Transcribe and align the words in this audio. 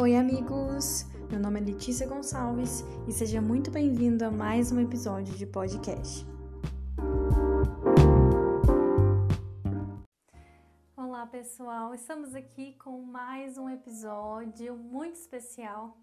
Oi, 0.00 0.16
amigos! 0.16 1.04
Meu 1.30 1.38
nome 1.38 1.60
é 1.60 1.62
Letícia 1.62 2.06
Gonçalves 2.06 2.82
e 3.06 3.12
seja 3.12 3.38
muito 3.38 3.70
bem-vindo 3.70 4.24
a 4.24 4.30
mais 4.30 4.72
um 4.72 4.80
episódio 4.80 5.34
de 5.34 5.44
podcast. 5.44 6.26
Olá, 10.96 11.26
pessoal! 11.26 11.92
Estamos 11.92 12.34
aqui 12.34 12.72
com 12.78 13.02
mais 13.02 13.58
um 13.58 13.68
episódio 13.68 14.74
muito 14.74 15.16
especial. 15.16 15.94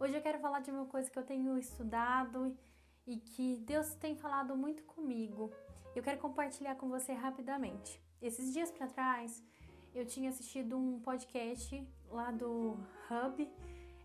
Hoje 0.00 0.16
eu 0.16 0.20
quero 0.20 0.40
falar 0.40 0.58
de 0.58 0.72
uma 0.72 0.86
coisa 0.86 1.08
que 1.08 1.16
eu 1.16 1.22
tenho 1.22 1.56
estudado 1.56 2.58
e 3.06 3.18
que 3.18 3.58
Deus 3.58 3.94
tem 3.94 4.16
falado 4.16 4.56
muito 4.56 4.82
comigo. 4.82 5.52
Eu 5.94 6.02
quero 6.02 6.18
compartilhar 6.18 6.74
com 6.74 6.88
você 6.88 7.12
rapidamente. 7.12 8.02
Esses 8.20 8.52
dias 8.52 8.72
para 8.72 8.88
trás, 8.88 9.44
eu 9.94 10.04
tinha 10.04 10.28
assistido 10.28 10.76
um 10.76 10.98
podcast 11.00 11.86
lá 12.10 12.30
do 12.30 12.76
Hub, 13.08 13.48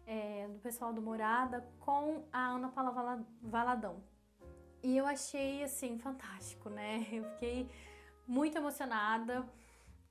é, 0.05 0.48
do 0.48 0.59
pessoal 0.59 0.93
do 0.93 1.02
Morada, 1.02 1.67
com 1.79 2.23
a 2.31 2.48
Ana 2.48 2.70
Paula 2.70 3.25
Valadão. 3.41 4.03
E 4.81 4.95
eu 4.95 5.05
achei, 5.05 5.63
assim, 5.63 5.98
fantástico, 5.98 6.70
né? 6.70 7.05
Eu 7.12 7.23
fiquei 7.31 7.70
muito 8.25 8.57
emocionada 8.57 9.45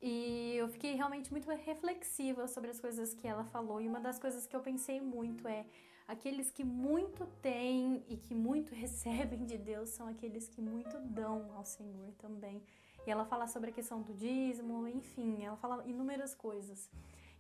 e 0.01 0.54
eu 0.56 0.68
fiquei 0.68 0.95
realmente 0.95 1.30
muito 1.30 1.48
reflexiva 1.51 2.46
sobre 2.46 2.70
as 2.70 2.80
coisas 2.80 3.15
que 3.15 3.26
ela 3.26 3.45
falou. 3.45 3.80
E 3.80 3.88
uma 3.88 4.01
das 4.01 4.18
coisas 4.18 4.46
que 4.46 4.54
eu 4.54 4.60
pensei 4.60 5.01
muito 5.01 5.46
é: 5.48 5.65
aqueles 6.06 6.51
que 6.51 6.65
muito 6.65 7.26
têm 7.40 8.04
e 8.09 8.16
que 8.16 8.34
muito 8.34 8.74
recebem 8.76 9.45
de 9.45 9.56
Deus 9.56 9.90
são 9.90 10.06
aqueles 10.06 10.48
que 10.48 10.60
muito 10.60 10.98
dão 11.01 11.52
ao 11.56 11.65
Senhor 11.65 12.12
também. 12.18 12.62
E 13.09 13.11
ela 13.11 13.25
fala 13.25 13.47
sobre 13.47 13.71
a 13.71 13.73
questão 13.73 14.03
do 14.03 14.12
dízimo, 14.12 14.87
enfim, 14.87 15.43
ela 15.43 15.57
fala 15.57 15.83
inúmeras 15.87 16.35
coisas. 16.35 16.91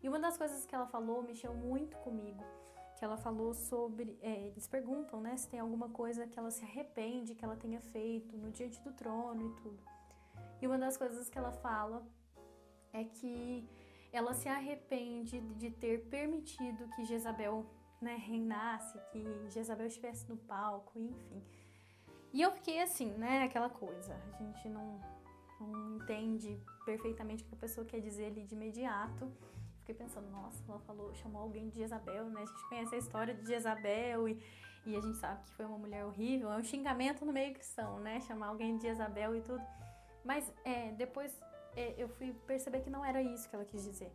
E 0.02 0.08
uma 0.08 0.18
das 0.18 0.38
coisas 0.38 0.64
que 0.64 0.74
ela 0.74 0.86
falou 0.86 1.22
mexeu 1.22 1.52
muito 1.52 1.94
comigo, 1.98 2.42
que 2.96 3.04
ela 3.04 3.18
falou 3.18 3.52
sobre, 3.52 4.18
é, 4.22 4.46
eles 4.46 4.66
perguntam, 4.66 5.20
né, 5.20 5.36
se 5.36 5.46
tem 5.46 5.60
alguma 5.60 5.90
coisa 5.90 6.26
que 6.26 6.38
ela 6.38 6.50
se 6.50 6.64
arrepende 6.64 7.34
que 7.34 7.44
ela 7.44 7.54
tenha 7.54 7.82
feito 7.82 8.34
no 8.34 8.50
diante 8.50 8.80
do 8.80 8.94
trono 8.94 9.46
e 9.46 9.60
tudo. 9.60 9.78
E 10.62 10.66
uma 10.66 10.78
das 10.78 10.96
coisas 10.96 11.28
que 11.28 11.36
ela 11.36 11.52
fala 11.52 12.02
é 12.90 13.04
que 13.04 13.68
ela 14.10 14.32
se 14.32 14.48
arrepende 14.48 15.38
de 15.58 15.70
ter 15.70 16.08
permitido 16.08 16.88
que 16.96 17.04
Jezabel 17.04 17.66
né, 18.00 18.16
reinasse, 18.16 18.98
que 19.12 19.22
Jezabel 19.50 19.86
estivesse 19.86 20.26
no 20.30 20.38
palco, 20.38 20.98
enfim. 20.98 21.42
E 22.32 22.40
eu 22.40 22.52
fiquei 22.52 22.80
assim, 22.80 23.10
né, 23.18 23.42
aquela 23.42 23.68
coisa, 23.68 24.14
a 24.32 24.42
gente 24.42 24.66
não 24.70 25.17
não 25.66 25.96
entende 25.96 26.60
perfeitamente 26.84 27.42
o 27.42 27.46
que 27.46 27.54
a 27.54 27.58
pessoa 27.58 27.86
quer 27.86 28.00
dizer 28.00 28.26
ali 28.26 28.44
de 28.44 28.54
imediato. 28.54 29.30
Fiquei 29.80 29.94
pensando, 29.94 30.30
nossa, 30.30 30.62
ela 30.68 30.78
falou, 30.80 31.14
chamou 31.14 31.42
alguém 31.42 31.68
de 31.68 31.78
Jezabel, 31.78 32.26
né? 32.26 32.42
A 32.42 32.46
gente 32.46 32.68
conhece 32.68 32.94
a 32.94 32.98
história 32.98 33.34
de 33.34 33.46
Jezabel 33.46 34.28
e, 34.28 34.42
e 34.84 34.96
a 34.96 35.00
gente 35.00 35.16
sabe 35.16 35.42
que 35.44 35.52
foi 35.54 35.64
uma 35.64 35.78
mulher 35.78 36.04
horrível. 36.04 36.52
É 36.52 36.56
um 36.56 36.62
xingamento 36.62 37.24
no 37.24 37.32
meio 37.32 37.54
cristão, 37.54 37.98
né? 38.00 38.20
Chamar 38.20 38.48
alguém 38.48 38.76
de 38.76 38.82
Jezabel 38.82 39.34
e 39.34 39.40
tudo. 39.40 39.62
Mas 40.24 40.52
é, 40.64 40.92
depois 40.92 41.40
é, 41.74 41.94
eu 41.96 42.08
fui 42.08 42.32
perceber 42.46 42.80
que 42.80 42.90
não 42.90 43.04
era 43.04 43.22
isso 43.22 43.48
que 43.48 43.54
ela 43.54 43.64
quis 43.64 43.84
dizer. 43.84 44.12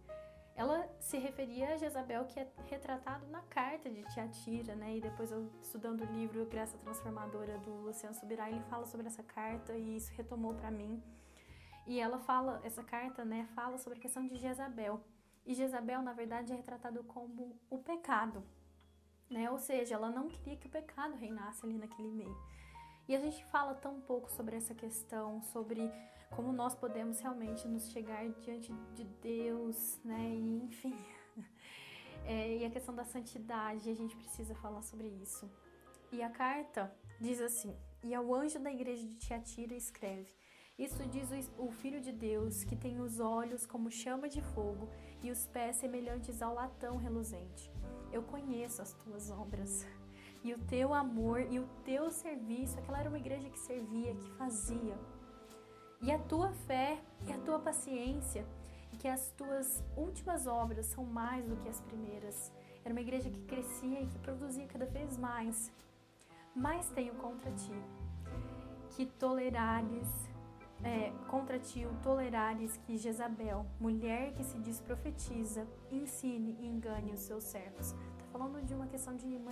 Ela 0.56 0.88
se 1.00 1.18
referia 1.18 1.74
a 1.74 1.78
Jezabel, 1.78 2.26
que 2.26 2.40
é 2.40 2.48
retratado 2.70 3.26
na 3.28 3.42
carta 3.42 3.90
de 3.90 4.04
Tiatira, 4.14 4.76
né? 4.76 4.98
E 4.98 5.02
depois 5.02 5.32
eu, 5.32 5.50
estudando 5.60 6.02
o 6.02 6.06
livro 6.14 6.46
Graça 6.46 6.78
Transformadora 6.78 7.58
do 7.58 7.72
Luciano 7.72 8.14
Subirá, 8.14 8.50
ele 8.52 8.62
fala 8.70 8.86
sobre 8.86 9.08
essa 9.08 9.24
carta 9.24 9.76
e 9.76 9.96
isso 9.96 10.12
retomou 10.14 10.54
para 10.54 10.70
mim. 10.70 11.02
E 11.86 12.00
ela 12.00 12.20
fala, 12.20 12.62
essa 12.64 12.84
carta, 12.84 13.26
né, 13.26 13.48
fala 13.54 13.78
sobre 13.78 14.00
a 14.00 14.02
questão 14.02 14.26
de 14.26 14.38
Jezabel. 14.38 15.04
E 15.46 15.54
Jezabel, 15.54 16.02
na 16.02 16.14
verdade, 16.14 16.54
é 16.54 16.56
retratado 16.56 17.04
como 17.04 17.60
o 17.70 17.78
pecado, 17.78 18.44
né? 19.30 19.52
Ou 19.52 19.60
seja, 19.60 19.96
ela 19.96 20.10
não 20.10 20.30
queria 20.30 20.56
que 20.56 20.68
o 20.68 20.72
pecado 20.72 21.16
reinasse 21.16 21.66
ali 21.66 21.78
naquele 21.78 22.10
meio. 22.10 22.38
E 23.08 23.16
a 23.16 23.20
gente 23.20 23.44
fala 23.46 23.76
tão 23.76 24.00
pouco 24.00 24.32
sobre 24.32 24.56
essa 24.56 24.74
questão, 24.74 25.42
sobre 25.42 25.92
como 26.34 26.54
nós 26.54 26.74
podemos 26.74 27.20
realmente 27.20 27.68
nos 27.68 27.90
chegar 27.92 28.28
diante 28.30 28.72
de 28.96 29.04
Deus, 29.04 30.00
né? 30.04 30.30
E 30.30 30.64
enfim. 30.64 30.96
É, 32.26 32.60
e 32.60 32.66
a 32.66 32.70
questão 32.70 32.96
da 32.96 33.04
santidade, 33.04 33.90
a 33.90 33.94
gente 33.94 34.16
precisa 34.16 34.56
falar 34.56 34.82
sobre 34.82 35.10
isso. 35.10 35.52
E 36.10 36.24
a 36.24 36.30
carta 36.30 36.96
diz 37.20 37.42
assim: 37.42 37.78
E 38.02 38.16
ao 38.16 38.34
anjo 38.34 38.60
da 38.60 38.72
igreja 38.72 39.06
de 39.06 39.16
Tiatira 39.16 39.74
escreve: 39.74 40.34
isso 40.78 41.06
diz 41.08 41.30
o 41.58 41.70
Filho 41.70 42.02
de 42.02 42.12
Deus, 42.12 42.64
que 42.64 42.76
tem 42.76 43.00
os 43.00 43.20
olhos 43.20 43.66
como 43.66 43.92
chama 43.92 44.28
de 44.28 44.42
fogo 44.42 44.90
e 45.22 45.30
os 45.30 45.46
pés 45.46 45.76
semelhantes 45.76 46.42
ao 46.42 46.56
latão 46.56 46.98
reluzente. 46.98 47.72
Eu 48.12 48.24
conheço 48.24 48.82
as 48.82 48.94
tuas 48.94 49.30
obras 49.30 49.86
e 50.44 50.52
o 50.52 50.58
teu 50.58 50.94
amor 50.94 51.42
e 51.42 51.60
o 51.60 51.68
teu 51.86 52.10
serviço. 52.12 52.80
Aquela 52.80 53.00
era 53.02 53.10
uma 53.10 53.20
igreja 53.20 53.50
que 53.50 53.60
servia, 53.60 54.16
que 54.16 54.30
fazia. 54.32 54.98
E 56.02 56.12
a 56.12 56.18
tua 56.18 56.52
fé 56.52 57.00
e 57.28 57.32
a 57.32 57.38
tua 57.38 57.60
paciência, 57.60 58.46
que 59.00 59.08
as 59.08 59.32
tuas 59.32 59.84
últimas 59.96 60.48
obras 60.48 60.88
são 60.88 61.06
mais 61.06 61.46
do 61.46 61.56
que 61.56 61.70
as 61.70 61.80
primeiras. 61.82 62.52
Era 62.84 62.94
uma 62.94 63.02
igreja 63.02 63.30
que 63.30 63.42
crescia 63.44 64.02
e 64.02 64.08
que 64.08 64.18
produzia 64.20 64.66
cada 64.68 64.88
vez 64.88 65.18
mais. 65.18 65.72
Mas 66.56 66.90
tenho 66.90 67.14
contra 67.16 67.52
ti 67.52 67.74
que 68.90 69.06
tolerares 69.06 70.33
é, 70.84 71.12
contra 71.30 71.58
ti 71.58 71.86
o 71.86 71.94
tolerares 72.02 72.78
que 72.86 72.98
Jezabel, 72.98 73.66
mulher 73.80 74.34
que 74.34 74.44
se 74.44 74.60
diz 74.60 74.82
profetiza, 74.82 75.66
ensine 75.90 76.58
e 76.60 76.68
engane 76.68 77.14
os 77.14 77.22
seus 77.22 77.44
servos. 77.44 77.92
Está 77.92 78.26
falando 78.32 78.62
de 78.66 78.74
uma 78.74 78.88
questão 78.88 79.16
de 79.16 79.26
uma, 79.26 79.52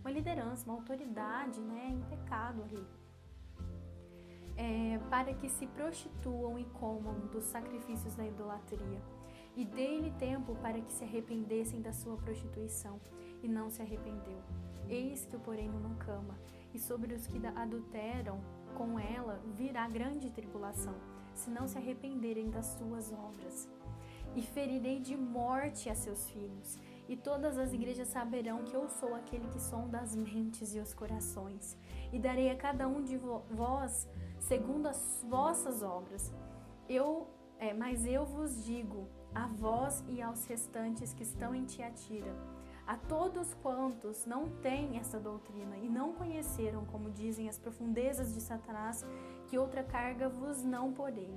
uma, 0.00 0.10
liderança, 0.10 0.64
uma 0.66 0.74
autoridade 0.74 1.60
né, 1.60 1.88
em 1.90 2.00
pecado 2.02 2.62
ali. 2.62 2.84
É, 4.56 4.98
para 5.10 5.34
que 5.34 5.48
se 5.48 5.66
prostituam 5.66 6.58
e 6.58 6.64
comam 6.64 7.14
dos 7.26 7.44
sacrifícios 7.44 8.14
da 8.16 8.26
idolatria. 8.26 9.00
E 9.54 9.64
dê-lhe 9.64 10.10
tempo 10.12 10.54
para 10.56 10.80
que 10.80 10.92
se 10.92 11.04
arrependessem 11.04 11.80
da 11.80 11.92
sua 11.92 12.16
prostituição, 12.16 13.00
e 13.42 13.48
não 13.48 13.70
se 13.70 13.80
arrependeu. 13.80 14.42
Eis 14.88 15.24
que 15.24 15.36
o 15.36 15.40
porém 15.40 15.68
numa 15.68 15.94
cama, 15.96 16.38
e 16.74 16.78
sobre 16.78 17.14
os 17.14 17.26
que 17.26 17.40
adulteram 17.46 18.40
com 18.76 18.98
ela 18.98 19.40
virá 19.54 19.88
grande 19.88 20.30
tribulação, 20.30 20.94
se 21.34 21.50
não 21.50 21.66
se 21.66 21.78
arrependerem 21.78 22.50
das 22.50 22.66
suas 22.66 23.12
obras. 23.12 23.68
E 24.34 24.42
ferirei 24.42 25.00
de 25.00 25.16
morte 25.16 25.88
a 25.88 25.94
seus 25.94 26.28
filhos, 26.28 26.78
e 27.08 27.16
todas 27.16 27.56
as 27.56 27.72
igrejas 27.72 28.08
saberão 28.08 28.64
que 28.64 28.74
eu 28.74 28.88
sou 28.88 29.14
aquele 29.14 29.48
que 29.48 29.60
sonda 29.60 29.98
as 29.98 30.14
mentes 30.14 30.74
e 30.74 30.78
os 30.78 30.92
corações, 30.92 31.76
e 32.12 32.18
darei 32.18 32.50
a 32.50 32.56
cada 32.56 32.86
um 32.86 33.02
de 33.02 33.16
vós 33.16 34.06
segundo 34.38 34.86
as 34.86 35.24
vossas 35.28 35.82
obras. 35.82 36.32
Eu, 36.88 37.26
é, 37.58 37.72
mas 37.72 38.04
eu 38.04 38.26
vos 38.26 38.64
digo, 38.64 39.08
a 39.34 39.46
vós 39.46 40.04
e 40.08 40.20
aos 40.20 40.44
restantes 40.46 41.14
que 41.14 41.22
estão 41.22 41.54
em 41.54 41.64
Tiatira, 41.64 42.34
a 42.86 42.96
todos 42.96 43.52
quantos 43.54 44.24
não 44.26 44.48
têm 44.48 44.96
essa 44.96 45.18
doutrina 45.18 45.76
e 45.76 45.88
não 45.88 46.12
conheceram, 46.12 46.84
como 46.86 47.10
dizem 47.10 47.48
as 47.48 47.58
profundezas 47.58 48.32
de 48.32 48.40
Satanás, 48.40 49.04
que 49.48 49.58
outra 49.58 49.82
carga 49.82 50.28
vos 50.28 50.62
não 50.62 50.92
porei. 50.92 51.34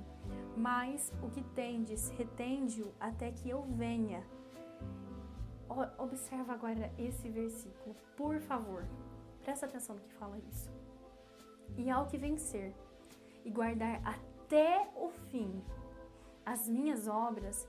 Mas 0.56 1.12
o 1.20 1.28
que 1.28 1.42
tendes, 1.42 2.08
retende-o 2.10 2.92
até 3.00 3.32
que 3.32 3.50
eu 3.50 3.62
venha. 3.62 4.22
Observa 5.98 6.52
agora 6.52 6.92
esse 6.96 7.28
versículo, 7.28 7.96
por 8.16 8.40
favor. 8.40 8.84
Presta 9.42 9.66
atenção 9.66 9.96
no 9.96 10.02
que 10.02 10.14
fala 10.14 10.38
isso. 10.38 10.70
E 11.76 11.90
ao 11.90 12.06
que 12.06 12.16
vencer 12.16 12.74
e 13.44 13.50
guardar 13.50 14.00
até 14.04 14.88
o 14.96 15.10
fim 15.30 15.62
as 16.46 16.68
minhas 16.68 17.08
obras, 17.08 17.68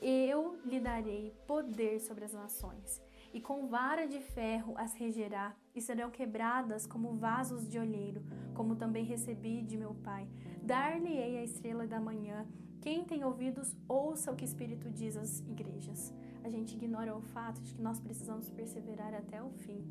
eu 0.00 0.58
lhe 0.64 0.78
darei 0.78 1.32
poder 1.46 2.00
sobre 2.00 2.24
as 2.24 2.32
nações 2.32 3.00
e 3.36 3.40
com 3.40 3.66
vara 3.66 4.08
de 4.08 4.18
ferro 4.18 4.72
as 4.78 4.94
regerá, 4.94 5.54
e 5.74 5.80
serão 5.82 6.10
quebradas 6.10 6.86
como 6.86 7.16
vasos 7.16 7.68
de 7.68 7.78
olheiro, 7.78 8.22
como 8.54 8.76
também 8.76 9.04
recebi 9.04 9.60
de 9.60 9.76
meu 9.76 9.94
Pai. 9.94 10.26
Dar-lhe-ei 10.62 11.36
a 11.36 11.44
estrela 11.44 11.86
da 11.86 12.00
manhã. 12.00 12.46
Quem 12.80 13.04
tem 13.04 13.24
ouvidos, 13.24 13.76
ouça 13.86 14.32
o 14.32 14.34
que 14.34 14.42
o 14.42 14.46
Espírito 14.46 14.90
diz 14.90 15.18
às 15.18 15.40
igrejas. 15.40 16.14
A 16.42 16.48
gente 16.48 16.76
ignora 16.76 17.14
o 17.14 17.20
fato 17.20 17.60
de 17.60 17.74
que 17.74 17.82
nós 17.82 18.00
precisamos 18.00 18.48
perseverar 18.48 19.12
até 19.12 19.42
o 19.42 19.50
fim, 19.50 19.84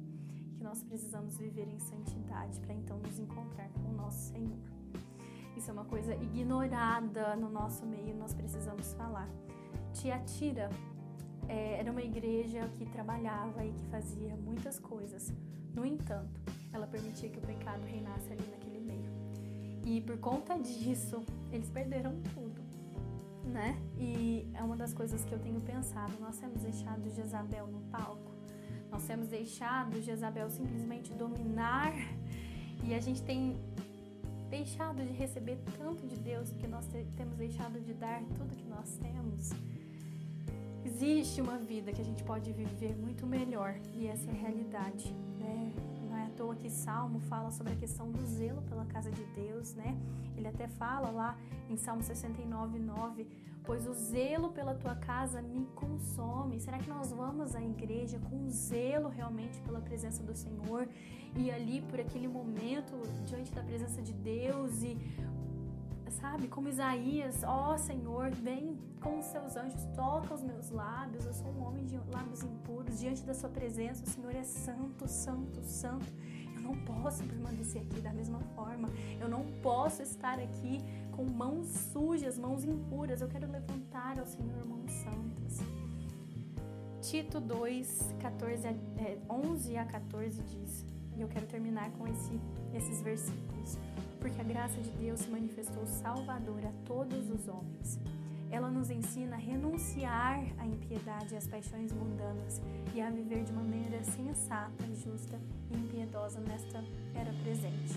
que 0.56 0.64
nós 0.64 0.82
precisamos 0.82 1.38
viver 1.38 1.68
em 1.68 1.78
santidade 1.78 2.60
para 2.62 2.74
então 2.74 2.98
nos 2.98 3.20
encontrar 3.20 3.70
com 3.74 3.90
o 3.92 3.94
nosso 3.94 4.34
Senhor. 4.34 4.58
Isso 5.56 5.70
é 5.70 5.74
uma 5.74 5.86
coisa 5.86 6.16
ignorada 6.16 7.36
no 7.36 7.52
nosso 7.52 7.86
meio, 7.86 8.16
nós 8.16 8.34
precisamos 8.34 8.96
falar. 8.96 9.30
Tiatira 9.94 10.68
é, 11.48 11.80
era 11.80 11.92
uma 11.92 12.02
igreja 12.02 12.68
que 12.78 12.86
trabalhava 12.86 13.66
e 13.66 13.72
que 13.72 13.86
fazia 13.88 14.36
muitas 14.36 14.80
coisas. 14.80 15.34
No 15.74 15.86
entanto, 15.86 16.40
ela 16.74 16.88
permitia 16.88 17.30
que 17.30 17.38
o 17.38 17.42
pecado 17.42 17.84
reinasse 17.86 18.32
ali 18.32 18.48
naquele 18.50 18.80
meio. 18.80 19.12
E 19.86 20.02
por 20.02 20.18
conta 20.18 20.58
disso, 20.60 21.24
eles 21.52 21.70
perderam 21.70 22.14
tudo. 22.34 22.62
né? 23.46 23.78
E 23.98 24.50
é 24.54 24.64
uma 24.64 24.76
das 24.76 24.94
coisas 24.94 25.24
que 25.24 25.32
eu 25.32 25.40
tenho 25.40 25.62
pensado. 25.62 26.14
Nós 26.20 26.38
temos 26.38 26.62
deixado 26.62 27.08
Jezabel 27.10 27.68
no 27.68 27.80
palco. 27.92 28.32
Nós 28.92 29.04
temos 29.06 29.28
deixado 29.28 30.02
Jezabel 30.02 30.50
simplesmente 30.50 31.14
dominar 31.14 31.94
e 32.84 32.94
a 32.94 33.00
gente 33.00 33.22
tem 33.24 33.58
deixado 34.50 35.04
de 35.04 35.12
receber 35.12 35.58
tanto 35.78 36.08
de 36.08 36.16
Deus 36.16 36.50
que 36.52 36.68
nós 36.68 36.88
temos 37.18 37.36
deixado 37.36 37.80
de 37.80 37.94
dar 37.94 38.24
tudo 38.36 38.56
que 38.56 38.68
nós 38.68 38.98
temos. 38.98 39.52
Existe 40.86 41.42
uma 41.42 41.58
vida 41.58 41.92
que 41.92 42.00
a 42.00 42.06
gente 42.06 42.24
pode 42.24 42.54
viver 42.54 42.96
muito 42.96 43.26
melhor 43.26 43.76
e 43.92 44.06
essa 44.08 44.30
é 44.30 44.32
a 44.32 44.38
realidade, 44.38 45.12
né? 45.40 45.74
Não 46.08 46.16
é 46.16 46.26
à 46.28 46.30
toa 46.30 46.56
que 46.56 46.70
Salmo 46.70 47.20
fala 47.22 47.50
sobre 47.50 47.74
a 47.74 47.76
questão 47.76 48.12
do 48.12 48.24
zelo 48.24 48.62
pela 48.62 48.86
casa 48.86 49.10
de 49.10 49.26
Deus, 49.34 49.74
né? 49.74 49.98
Ele 50.38 50.48
até 50.48 50.68
fala 50.68 51.10
lá 51.10 51.36
em 51.72 51.76
Salmo 51.76 52.04
69, 52.04 52.78
9, 52.78 53.28
pois 53.64 53.88
o 53.88 53.94
zelo 53.96 54.50
pela 54.50 54.76
tua 54.76 54.96
casa 54.96 55.42
me 55.42 55.66
consome. 55.74 56.60
Será 56.60 56.78
que 56.78 56.88
nós 56.88 57.12
vamos 57.12 57.56
à 57.56 57.64
igreja 57.64 58.20
com 58.20 58.48
zelo 58.48 59.10
realmente 59.10 59.60
pela 59.62 59.82
presença 59.82 60.22
do 60.22 60.36
Senhor 60.36 60.88
e 61.36 61.50
ali 61.50 61.82
por 61.82 62.00
aquele 62.00 62.28
momento 62.28 62.94
diante 63.26 63.52
da 63.52 63.64
presença 63.64 64.04
de 64.04 64.14
Deus 64.14 64.84
e 64.84 64.96
sabe? 66.12 66.48
Como 66.48 66.68
Isaías, 66.68 67.44
ó 67.44 67.74
oh, 67.74 67.78
Senhor, 67.78 68.32
vem 68.32 68.78
com 69.02 69.20
os 69.20 69.26
seus 69.26 69.56
anjos, 69.56 69.86
toca 69.96 70.34
os 70.34 70.42
meus 70.42 70.70
lábios, 70.70 71.26
eu 71.26 71.34
sou 71.34 71.48
um 71.52 71.64
homem 71.66 71.86
de 71.86 71.98
lábios 72.12 72.44
impuros, 72.44 73.00
diante 73.00 73.24
da 73.24 73.34
sua 73.34 73.50
presença, 73.50 74.04
o 74.04 74.10
Senhor 74.10 74.36
é 74.36 74.44
santo, 74.44 75.08
santo, 75.08 75.62
santo. 75.64 76.06
Eu 76.56 76.62
não 76.62 76.76
posso 76.86 77.24
permanecer 77.24 77.82
aqui 77.84 78.00
da 78.02 78.12
mesma 78.14 78.40
forma, 78.56 78.90
eu 79.20 79.30
não 79.30 79.46
posso 79.62 80.02
estar 80.02 80.40
aqui 80.40 80.80
com 81.16 81.24
mãos 81.24 81.68
sujas, 81.68 82.38
mãos 82.38 82.64
impuras, 82.64 83.22
eu 83.22 83.28
quero 83.28 83.50
levantar 83.50 84.20
ao 84.20 84.26
Senhor 84.26 84.66
mãos 84.66 84.92
santas. 84.92 85.60
Tito 87.02 87.40
2, 87.40 88.16
14 88.20 88.68
é, 88.68 89.20
11 89.30 89.78
a 89.78 89.86
14 89.86 90.42
diz, 90.42 90.86
e 91.18 91.22
eu 91.22 91.28
quero 91.28 91.46
terminar 91.46 91.90
com 91.92 92.08
esse, 92.08 92.40
esses 92.74 93.02
versículos 93.02 93.78
porque 94.26 94.42
a 94.42 94.44
graça 94.44 94.82
de 94.82 94.90
Deus 94.90 95.20
se 95.20 95.30
manifestou 95.30 95.86
salvadora 95.86 96.70
a 96.70 96.86
todos 96.88 97.30
os 97.30 97.48
homens. 97.48 98.00
Ela 98.50 98.72
nos 98.72 98.90
ensina 98.90 99.36
a 99.36 99.40
renunciar 99.40 100.44
à 100.58 100.66
impiedade 100.66 101.36
e 101.36 101.38
às 101.38 101.46
paixões 101.46 101.92
mundanas 101.92 102.60
e 102.96 103.02
a 103.02 103.12
viver 103.12 103.44
de 103.44 103.54
maneira 103.54 104.04
sensata, 104.04 104.84
justa 104.96 105.40
e 105.70 105.78
impiedosa 105.78 106.40
nesta 106.40 106.84
era 107.14 107.32
presente. 107.44 107.94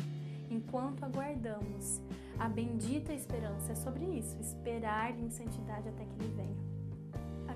Enquanto 0.50 1.02
aguardamos 1.02 2.02
a 2.38 2.46
bendita 2.46 3.14
esperança, 3.14 3.72
é 3.72 3.74
sobre 3.74 4.04
isso, 4.04 4.38
esperar 4.38 5.18
em 5.18 5.30
santidade 5.30 5.88
até 5.88 6.04
que 6.04 6.22
Ele 6.22 6.34
venha. 6.36 6.67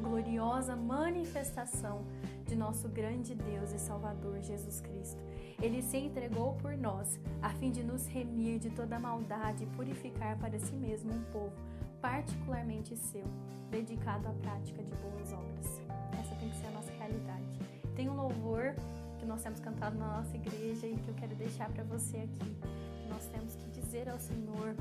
Gloriosa 0.02 0.76
manifestação 0.76 2.04
de 2.46 2.54
nosso 2.54 2.88
grande 2.88 3.34
Deus 3.34 3.72
e 3.72 3.78
Salvador 3.78 4.40
Jesus 4.43 4.81
Cristo 4.81 5.22
ele 5.62 5.81
se 5.81 5.96
entregou 5.96 6.54
por 6.54 6.76
nós, 6.76 7.20
a 7.40 7.50
fim 7.50 7.70
de 7.70 7.84
nos 7.84 8.08
remir 8.08 8.58
de 8.58 8.69
toda 8.70 8.99
maldade 8.99 9.62
e 9.62 9.66
purificar 9.69 10.37
para 10.37 10.58
si 10.58 10.75
mesmo 10.75 11.12
um 11.12 11.22
povo 11.32 11.52
particularmente 12.00 12.96
seu, 12.96 13.25
dedicado 13.70 14.26
à 14.26 14.32
prática 14.32 14.82
de 14.82 14.90
boas 14.96 15.32
obras. 15.32 15.81
Essa 16.20 16.34
tem 16.34 16.50
que 16.50 16.56
ser 16.56 16.66
a 16.66 16.70
nossa 16.72 16.90
realidade. 16.90 17.60
Tem 17.94 18.10
um 18.10 18.16
louvor 18.16 18.75
que 19.20 19.25
nós 19.25 19.40
temos 19.40 19.60
cantado 19.60 19.96
na 19.96 20.16
nossa 20.16 20.37
igreja 20.37 20.88
e 20.88 20.96
que 20.96 21.08
eu 21.08 21.14
quero 21.14 21.37
deixar 21.37 21.70
para 21.70 21.84
você 21.84 22.16
aqui. 22.16 22.56
Nós 23.08 23.25
temos 23.26 23.55
que 23.55 23.70
dizer 23.70 24.08
ao 24.08 24.19
Senhor: 24.19 24.75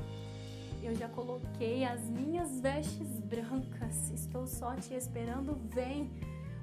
Eu 0.82 0.94
já 0.94 1.08
coloquei 1.08 1.84
as 1.84 2.00
minhas 2.08 2.60
vestes 2.60 3.20
brancas, 3.20 4.10
estou 4.10 4.46
só 4.46 4.74
te 4.74 4.94
esperando, 4.94 5.54
vem. 5.70 6.10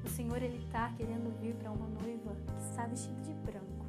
O 0.04 0.10
Senhor 0.10 0.42
ele 0.42 0.57
está 0.66 0.92
querendo 0.98 1.38
vir 1.42 1.56
para 1.56 1.71
uma 1.71 1.88
noiva 1.88 2.36
que 2.45 2.63
está 2.69 2.86
vestida 2.86 3.21
de 3.21 3.33
branco 3.33 3.80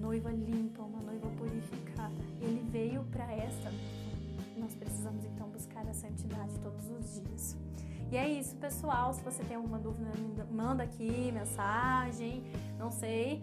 noiva 0.00 0.30
limpa, 0.30 0.82
uma 0.82 1.00
noiva 1.02 1.28
purificada. 1.38 2.14
Ele 2.40 2.66
veio 2.70 3.04
para 3.12 3.32
esta 3.32 3.70
Nós 4.56 4.74
precisamos 4.74 5.24
então 5.24 5.48
buscar 5.48 5.86
a 5.86 5.94
santidade 5.94 6.58
todos 6.58 6.90
os 6.90 7.22
dias. 7.22 7.56
E 8.10 8.16
é 8.16 8.28
isso, 8.28 8.56
pessoal. 8.56 9.14
Se 9.14 9.22
você 9.22 9.44
tem 9.44 9.56
alguma 9.56 9.78
dúvida, 9.78 10.10
manda 10.50 10.82
aqui 10.82 11.30
mensagem, 11.32 12.42
não 12.78 12.90
sei. 12.90 13.40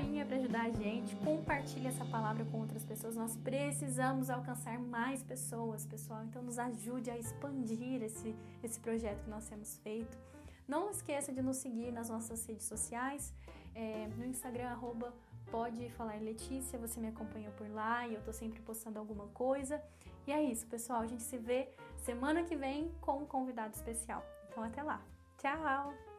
Joinha 0.00 0.24
para 0.24 0.36
ajudar 0.36 0.62
a 0.62 0.70
gente, 0.70 1.14
compartilha 1.16 1.88
essa 1.88 2.04
palavra 2.06 2.44
com 2.46 2.60
outras 2.60 2.84
pessoas. 2.84 3.16
Nós 3.16 3.36
precisamos 3.36 4.30
alcançar 4.30 4.78
mais 4.78 5.22
pessoas, 5.22 5.84
pessoal. 5.84 6.24
Então 6.24 6.42
nos 6.42 6.58
ajude 6.58 7.10
a 7.10 7.18
expandir 7.18 8.02
esse, 8.02 8.34
esse 8.62 8.80
projeto 8.80 9.22
que 9.22 9.30
nós 9.30 9.46
temos 9.46 9.76
feito. 9.78 10.16
Não 10.66 10.90
esqueça 10.90 11.32
de 11.32 11.42
nos 11.42 11.58
seguir 11.58 11.92
nas 11.92 12.08
nossas 12.08 12.46
redes 12.46 12.64
sociais. 12.64 13.34
É, 13.74 14.08
no 14.16 14.24
Instagram, 14.24 14.68
arroba 14.68 15.12
pode 15.50 15.90
falar 15.90 16.18
Letícia, 16.20 16.78
você 16.78 16.98
me 16.98 17.08
acompanha 17.08 17.50
por 17.50 17.68
lá 17.68 18.06
e 18.06 18.14
eu 18.14 18.22
tô 18.22 18.32
sempre 18.32 18.60
postando 18.60 18.98
alguma 18.98 19.26
coisa. 19.28 19.82
E 20.26 20.32
é 20.32 20.42
isso, 20.42 20.66
pessoal. 20.66 21.02
A 21.02 21.06
gente 21.06 21.22
se 21.22 21.36
vê 21.36 21.68
semana 21.98 22.42
que 22.42 22.56
vem 22.56 22.90
com 23.02 23.18
um 23.18 23.26
convidado 23.26 23.74
especial. 23.74 24.24
Então 24.48 24.62
até 24.64 24.82
lá. 24.82 25.02
Tchau! 25.36 26.09